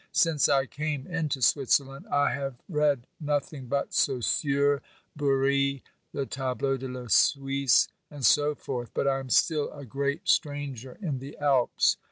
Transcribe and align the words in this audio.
Since 0.13 0.49
I 0.49 0.65
came 0.65 1.05
into 1.05 1.43
Switzerland, 1.43 2.07
I 2.07 2.31
have 2.33 2.55
read 2.67 3.05
nothing 3.19 3.67
but 3.67 3.93
Saussure, 3.93 4.81
Bourrit, 5.15 5.83
the 6.11 6.25
Tableau 6.25 6.75
de 6.75 6.87
la 6.87 7.05
Suisse 7.07 7.87
and 8.09 8.25
so 8.25 8.55
forth, 8.55 8.89
but 8.95 9.07
I 9.07 9.19
am 9.19 9.29
still 9.29 9.71
a 9.71 9.85
great 9.85 10.27
stranger 10.27 10.97
in 11.03 11.19
the 11.19 11.37
Alps. 11.37 11.97